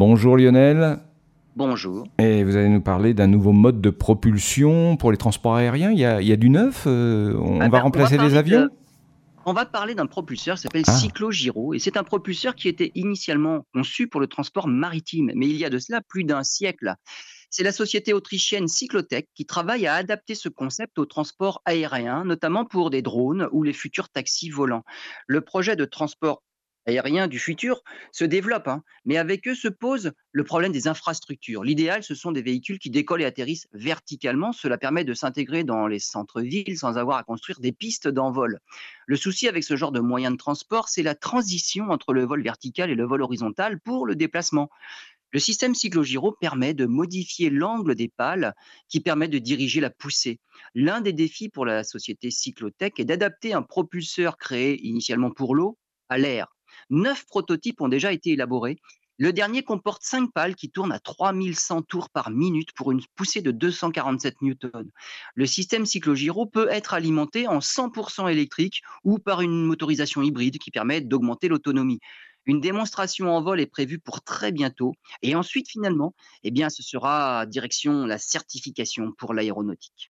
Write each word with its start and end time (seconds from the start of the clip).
Bonjour 0.00 0.36
Lionel. 0.36 1.00
Bonjour. 1.56 2.06
Et 2.20 2.44
vous 2.44 2.54
allez 2.54 2.68
nous 2.68 2.80
parler 2.80 3.14
d'un 3.14 3.26
nouveau 3.26 3.50
mode 3.50 3.80
de 3.80 3.90
propulsion 3.90 4.96
pour 4.96 5.10
les 5.10 5.16
transports 5.16 5.56
aériens. 5.56 5.90
Il 5.90 5.98
y 5.98 6.04
a, 6.04 6.36
du 6.36 6.50
neuf 6.50 6.84
euh, 6.86 7.34
On, 7.36 7.58
ah 7.58 7.64
va 7.64 7.68
ben, 7.68 7.80
remplacer 7.80 8.16
les 8.16 8.36
avions 8.36 8.68
On 9.44 9.52
va 9.52 9.66
parler 9.66 9.96
d'un 9.96 10.06
propulseur 10.06 10.54
qui 10.54 10.62
s'appelle 10.62 10.84
ah. 10.86 10.92
Cyclogiro. 10.92 11.74
Et 11.74 11.80
c'est 11.80 11.96
un 11.96 12.04
propulseur 12.04 12.54
qui 12.54 12.68
était 12.68 12.92
initialement 12.94 13.66
conçu 13.74 14.06
pour 14.06 14.20
le 14.20 14.28
transport 14.28 14.68
maritime. 14.68 15.32
Mais 15.34 15.48
il 15.48 15.56
y 15.56 15.64
a 15.64 15.68
de 15.68 15.80
cela 15.80 16.00
plus 16.00 16.22
d'un 16.22 16.44
siècle. 16.44 16.94
C'est 17.50 17.64
la 17.64 17.72
société 17.72 18.12
autrichienne 18.12 18.68
Cyclotech 18.68 19.26
qui 19.34 19.46
travaille 19.46 19.88
à 19.88 19.94
adapter 19.94 20.36
ce 20.36 20.48
concept 20.48 20.96
au 21.00 21.06
transport 21.06 21.60
aérien, 21.64 22.24
notamment 22.24 22.64
pour 22.64 22.90
des 22.90 23.02
drones 23.02 23.48
ou 23.50 23.64
les 23.64 23.72
futurs 23.72 24.10
taxis 24.10 24.50
volants. 24.50 24.84
Le 25.26 25.40
projet 25.40 25.74
de 25.74 25.86
transport 25.86 26.44
aériens 26.88 27.28
du 27.28 27.38
futur 27.38 27.82
se 28.12 28.24
développent, 28.24 28.68
hein. 28.68 28.82
mais 29.04 29.16
avec 29.16 29.46
eux 29.46 29.54
se 29.54 29.68
pose 29.68 30.12
le 30.32 30.44
problème 30.44 30.72
des 30.72 30.88
infrastructures. 30.88 31.62
L'idéal, 31.62 32.02
ce 32.02 32.14
sont 32.14 32.32
des 32.32 32.42
véhicules 32.42 32.78
qui 32.78 32.90
décollent 32.90 33.22
et 33.22 33.26
atterrissent 33.26 33.68
verticalement. 33.72 34.52
Cela 34.52 34.78
permet 34.78 35.04
de 35.04 35.14
s'intégrer 35.14 35.64
dans 35.64 35.86
les 35.86 35.98
centres-villes 35.98 36.78
sans 36.78 36.96
avoir 36.98 37.18
à 37.18 37.24
construire 37.24 37.60
des 37.60 37.72
pistes 37.72 38.08
d'envol. 38.08 38.60
Le 39.06 39.16
souci 39.16 39.48
avec 39.48 39.64
ce 39.64 39.76
genre 39.76 39.92
de 39.92 40.00
moyen 40.00 40.30
de 40.30 40.36
transport, 40.36 40.88
c'est 40.88 41.02
la 41.02 41.14
transition 41.14 41.90
entre 41.90 42.12
le 42.12 42.24
vol 42.24 42.42
vertical 42.42 42.90
et 42.90 42.94
le 42.94 43.04
vol 43.04 43.22
horizontal 43.22 43.78
pour 43.80 44.06
le 44.06 44.16
déplacement. 44.16 44.70
Le 45.30 45.40
système 45.40 45.74
cyclogiro 45.74 46.32
permet 46.32 46.72
de 46.72 46.86
modifier 46.86 47.50
l'angle 47.50 47.94
des 47.94 48.08
pales 48.08 48.54
qui 48.88 49.00
permet 49.00 49.28
de 49.28 49.38
diriger 49.38 49.80
la 49.80 49.90
poussée. 49.90 50.40
L'un 50.74 51.02
des 51.02 51.12
défis 51.12 51.50
pour 51.50 51.66
la 51.66 51.84
société 51.84 52.30
Cyclotech 52.30 52.98
est 52.98 53.04
d'adapter 53.04 53.52
un 53.52 53.62
propulseur 53.62 54.38
créé 54.38 54.80
initialement 54.86 55.30
pour 55.30 55.54
l'eau 55.54 55.76
à 56.08 56.16
l'air. 56.16 56.57
Neuf 56.90 57.26
prototypes 57.26 57.80
ont 57.80 57.88
déjà 57.88 58.12
été 58.12 58.30
élaborés. 58.30 58.78
Le 59.20 59.32
dernier 59.32 59.64
comporte 59.64 60.04
cinq 60.04 60.32
pales 60.32 60.54
qui 60.54 60.70
tournent 60.70 60.92
à 60.92 61.00
3100 61.00 61.82
tours 61.82 62.08
par 62.08 62.30
minute 62.30 62.70
pour 62.72 62.92
une 62.92 63.02
poussée 63.16 63.42
de 63.42 63.50
247 63.50 64.42
newtons. 64.42 64.86
Le 65.34 65.46
système 65.46 65.86
cyclogiro 65.86 66.46
peut 66.46 66.68
être 66.70 66.94
alimenté 66.94 67.48
en 67.48 67.58
100% 67.58 68.30
électrique 68.30 68.80
ou 69.02 69.18
par 69.18 69.40
une 69.40 69.64
motorisation 69.64 70.22
hybride 70.22 70.58
qui 70.58 70.70
permet 70.70 71.00
d'augmenter 71.00 71.48
l'autonomie. 71.48 71.98
Une 72.46 72.60
démonstration 72.60 73.34
en 73.34 73.42
vol 73.42 73.60
est 73.60 73.66
prévue 73.66 73.98
pour 73.98 74.22
très 74.22 74.52
bientôt. 74.52 74.94
Et 75.22 75.34
ensuite, 75.34 75.68
finalement, 75.68 76.14
eh 76.44 76.52
bien, 76.52 76.70
ce 76.70 76.84
sera 76.84 77.44
direction 77.44 78.06
la 78.06 78.18
certification 78.18 79.12
pour 79.18 79.34
l'aéronautique. 79.34 80.06